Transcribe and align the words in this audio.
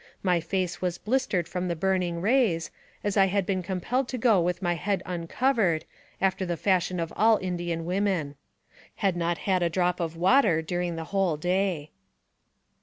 My 0.23 0.39
face 0.39 0.81
was 0.81 0.97
blistered 0.97 1.47
from 1.47 1.67
the 1.67 1.75
burning 1.75 2.21
rays, 2.21 2.71
as 3.03 3.17
I 3.17 3.27
had 3.27 3.45
been 3.45 3.61
compelled 3.61 4.07
to 4.07 4.17
go 4.17 4.41
with 4.41 4.59
my 4.59 4.73
head 4.73 5.03
uncovered, 5.05 5.85
after 6.19 6.43
the 6.43 6.57
fashion 6.57 6.99
of 6.99 7.13
all 7.15 7.37
Indian 7.37 7.85
women. 7.85 8.33
Had 8.95 9.15
not 9.15 9.37
had 9.37 9.61
a 9.61 9.69
drop 9.69 9.99
of 9.99 10.17
water 10.17 10.63
during 10.63 10.95
the 10.95 11.03
whole 11.13 11.37
day. 11.37 11.91